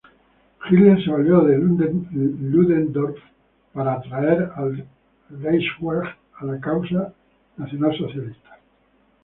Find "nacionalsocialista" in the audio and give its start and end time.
7.57-8.57